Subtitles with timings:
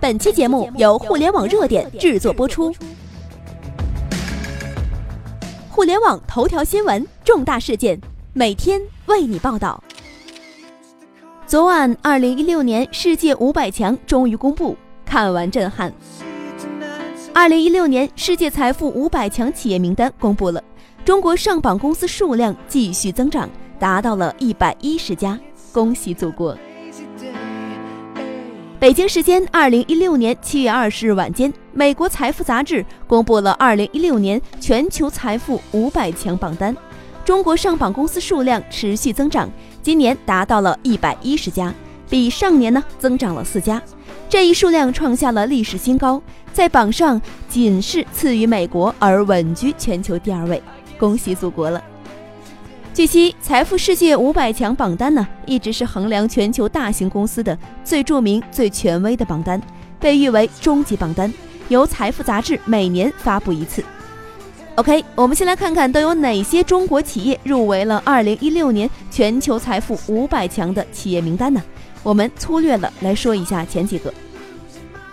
[0.00, 2.72] 本期节目由互联网热点制作播出。
[5.68, 8.00] 互联网头条新闻，重大事件，
[8.32, 9.82] 每天为你报道。
[11.48, 15.92] 昨晚，二零一六年世界五百强终于公布，看完震撼。
[17.34, 20.62] 二零一六年世界财富五百强企业名单公布了，
[21.04, 25.36] 中国上榜公司数量继续增长，达到了一百一十家，
[25.72, 26.56] 恭喜祖国！
[28.80, 36.76] 北京时间二零一六年七月二十日晚间，美国财富杂志公布了二零一六年全球财富五百强榜单，
[37.24, 39.50] 中国上榜公司数量持续增长，
[39.82, 41.74] 今年达到了一百一十家，
[42.08, 43.82] 比上年呢增长了四家，
[44.28, 46.22] 这一数量创下了历史新高，
[46.52, 50.62] 在榜上仅是次于美国而稳居全球第二位，
[50.96, 51.82] 恭喜祖国了！
[52.98, 59.62] 据悉，财富世界五百强榜单呢，一直是衡量全球大型公司的最著名、最权威的榜单，
[60.00, 61.32] 被誉为终极榜单，
[61.68, 63.84] 由财富杂志每年发布一次。
[64.74, 71.62] OK，我们先来看看都有哪些中国企业入围了二零一六年全球财富五百强的企业名单呢？
[72.02, 74.12] 我们粗略的来说一下前几个。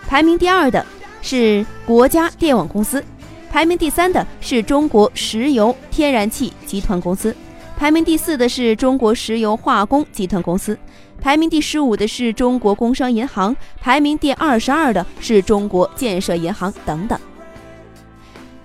[0.08, 0.84] 排名第二的
[1.22, 3.04] 是国家电网公司，
[3.48, 7.32] 排名第三的是中国石油天然气集团公司。
[7.76, 10.76] 排名第四的是中国石油化工集团公司，
[11.20, 17.18] 排名第十五的是中国工商银行，排名第二十二的是中国建设银行等等。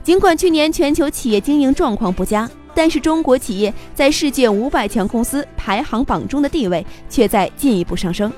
[0.02, 8.32] 尽管去年全球企业经营状况不佳，但是中国企业在世界五百强公司排行榜中的地位却在进一步上升。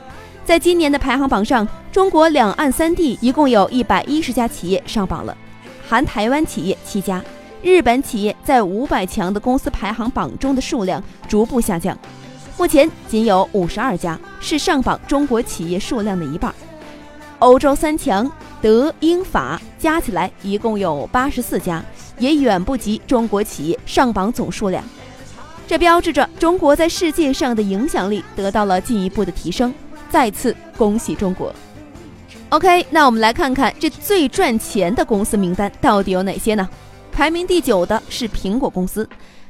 [0.43, 5.37] 在今年的排行榜上，中国两岸三地一共有一百一十家企业上榜了，
[5.87, 7.23] 含台湾企业七家。
[7.63, 11.97] 日本企业在五百强的公司排行榜中的数量逐步下降，
[12.57, 16.53] 目前仅有五十二家，是上榜中国企业数量的一半。
[17.39, 18.29] 欧洲三强
[18.61, 21.81] 德、英、法加起来一共有八十四家，
[22.19, 24.83] 也远不及中国企业上榜总数量。
[25.65, 29.73] 这标志着中国在世界上的影响力得到了进一步的提升。
[30.09, 31.55] 再次恭喜中国
[32.49, 36.69] ！OK，那我们来看看这最赚钱的公司名单到底有哪些呢？
[37.13, 39.07] 排名第九的是苹果公司，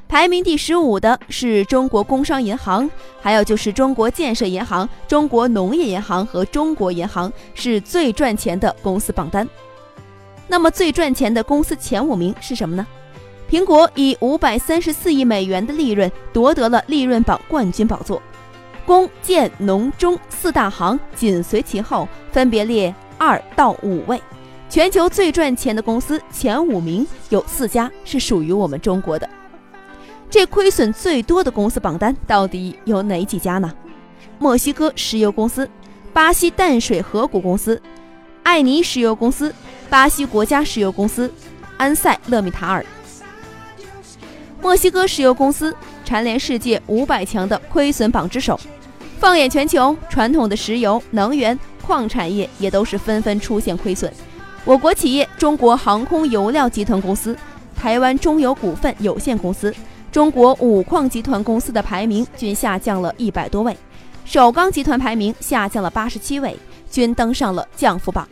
[0.07, 2.90] 排名第十五的是中国工商银行，
[3.22, 9.47] 还有就是中国建设银行、中国农业银行和中国银行是最赚钱的公司榜单。
[10.46, 12.85] 那么最赚钱的公司前五名是什么呢？
[13.50, 18.22] 苹果以五百三十四亿美元的利润夺得了利润榜冠军宝座，
[18.85, 24.22] 工建农中四大行紧随其后，分别列二到五位。
[24.74, 29.30] 全球最赚钱的公司前五名有四家是属于我们中国的，
[30.32, 33.72] 这亏损最多的公司榜单到底有哪几家呢？
[34.40, 35.70] 墨西哥石油公司、
[36.12, 37.80] 巴西淡水河谷公司、
[38.42, 39.54] 艾尼石油公司、
[39.92, 41.32] 巴西国家石油公司、
[41.78, 42.84] 安塞勒米塔尔。
[44.60, 48.60] 墨西哥石油公司蝉联世界五百强的亏损榜之首。
[49.20, 54.12] 放眼全球，传统的石油、能源、矿产业也都是纷纷出现亏损。
[54.66, 57.38] 我国企业中国航空油料集团公司、
[57.75, 59.75] 台湾中油股份有限公司、
[60.09, 63.75] 中国五矿集团公司的排名均下降了一百多位，
[64.24, 66.57] 首钢集团排名下降了八十七位，
[66.90, 68.25] 均登上了降幅榜。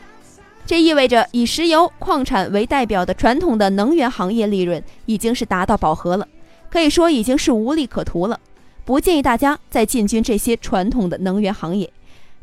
[0.66, 6.26] 这意味着以石油矿产为代表的传统的能源行业利润已经是达到饱和了，
[6.70, 8.40] 可以说已经是无利可图了。
[8.86, 11.92] 不建议大家再进军这些传统的能源行业，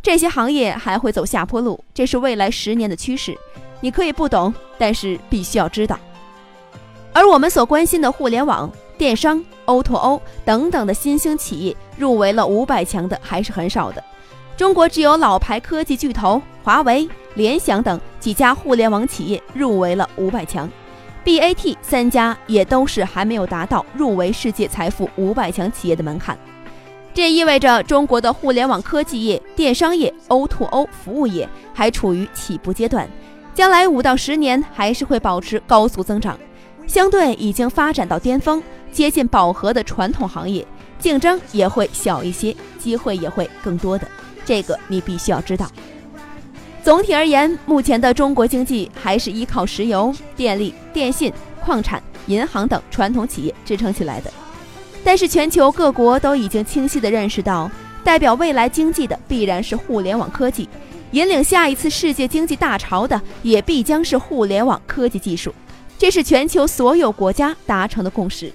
[0.02, 3.34] 这些行业还会走下坡路，这是未来十年的趋势。
[3.80, 5.98] 你可以不懂，但是必须要知道。
[7.12, 14.02] 而我们所关心的互联网、电商、O2O O 等等的新兴企业入围了五百强的还是很少的。
[14.56, 20.68] 中国只有老牌科技巨头华为、联想等几家互联网企业入围了五百强
[21.24, 26.36] ，BAT 三家也都是还没有达到入围世界财富五百强企业的门槛。
[27.14, 33.08] 这意味着中国的互联网科技业、电商业、O2O 服务业还处于起步阶段。
[33.58, 36.38] 将来五到十年还是会保持高速增长，
[36.86, 38.62] 相对已经发展到巅峰、
[38.92, 40.64] 接近饱和的传统行业，
[41.00, 44.06] 竞争也会小一些，机会也会更多的。
[44.44, 45.68] 这个你必须要知道。
[46.84, 54.32] 总体而言，目前的中国经济还是依靠石油、电力、电信、矿产、银行等传统企业支撑起来的。
[55.02, 57.68] 但是，全球各国都已经清晰地认识到，
[58.04, 60.68] 代表未来经济的必然是互联网科技。
[61.12, 65.54] 引领下一次世界经济大潮的，也必将是互联网科技技术，
[65.96, 68.52] 这是全球所有国家达成的共识。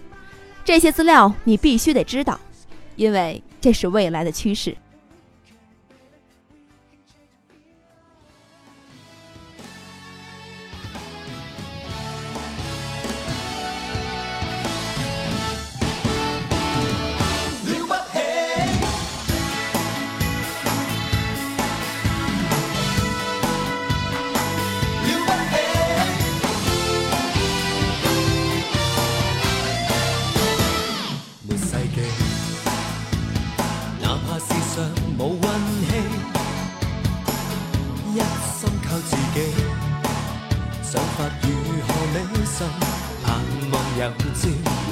[0.64, 2.40] 这些资料你必须得知道，
[2.96, 4.76] 因为这是未来的趋势。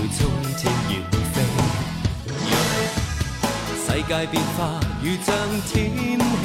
[0.01, 0.25] 会冲
[0.57, 0.91] 天而
[1.31, 1.37] 飞。
[3.85, 4.59] 世界变化
[5.03, 5.29] 如像
[5.69, 5.71] 天
[6.17, 6.43] 气，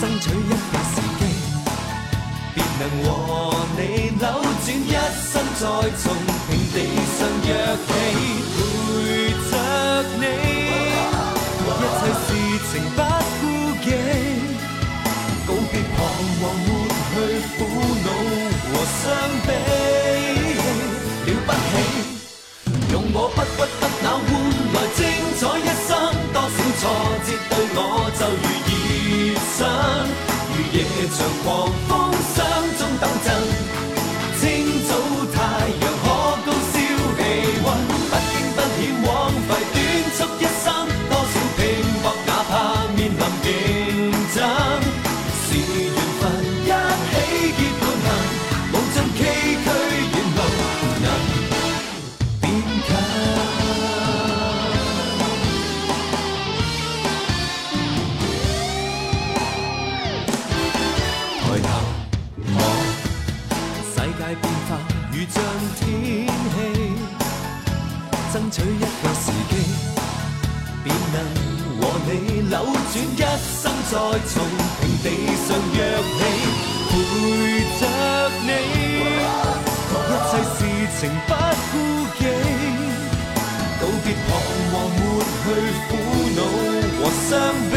[0.00, 1.22] 争取一个时机，
[2.52, 3.06] 别能和
[3.78, 3.80] 你
[4.18, 4.20] 扭
[4.58, 4.92] 转一
[5.22, 5.62] 生，再
[5.98, 6.02] 从
[6.48, 6.76] 平地
[7.14, 7.48] 上跃
[7.86, 7.88] 起，
[8.54, 8.58] 陪
[9.48, 9.52] 着
[10.18, 10.24] 你，
[11.62, 12.28] 一切事
[12.72, 12.98] 情不
[13.38, 13.42] 顾
[13.84, 13.86] 忌，
[15.46, 15.96] 告别彷
[16.40, 16.68] 徨，抹
[17.14, 17.16] 去
[17.56, 17.58] 苦
[18.02, 18.06] 恼
[18.66, 19.47] 和伤。
[23.20, 24.30] 我不屈不那换
[24.74, 25.02] 来精
[25.34, 25.90] 彩一生，
[26.32, 26.82] 多少挫
[27.26, 27.76] 折对我
[28.14, 29.58] 就如热身，
[30.54, 30.78] 如夜
[31.10, 31.46] 场狂
[72.40, 73.22] 扭转一
[73.60, 73.94] 生，再
[74.26, 74.32] 从
[74.80, 75.06] 平地
[75.46, 75.76] 上跃
[76.16, 76.20] 起，
[76.88, 76.92] 陪
[77.80, 77.82] 着
[78.46, 78.48] 你，
[80.08, 80.58] 一切事
[81.00, 81.30] 情不
[81.70, 81.74] 顾
[82.18, 82.20] 忌。
[83.80, 84.28] 告别彷
[84.70, 85.00] 徨，抹
[85.42, 85.44] 去
[85.88, 85.90] 苦
[86.36, 86.40] 恼
[86.98, 87.30] 和伤
[87.70, 87.74] 悲，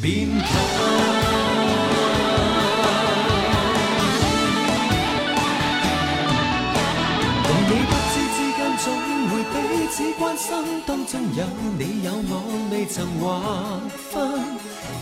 [0.00, 0.48] 变淡。
[7.44, 8.86] 共你不知之间，总
[9.28, 9.54] 会彼
[9.90, 10.48] 此关心，
[10.86, 11.44] 当中有
[11.78, 12.32] 你有我，
[12.70, 13.22] 未曾划
[14.10, 14.10] 分。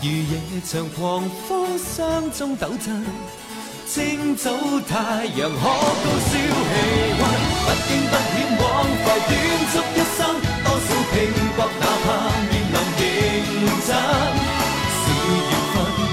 [0.01, 0.33] 如夜
[0.65, 1.47] 长狂风
[1.77, 3.05] 霜中抖震，
[3.87, 4.51] 清早
[4.87, 6.31] 太阳可高烧气
[7.19, 7.21] 温。
[7.65, 8.63] 不惊不险往
[9.03, 9.31] 浮短
[9.71, 10.19] 足一生，
[10.63, 11.15] 多少拼
[11.55, 12.07] 搏，哪怕
[12.49, 13.01] 面临竞
[13.87, 13.89] 争。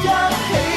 [0.06, 0.75] gotta.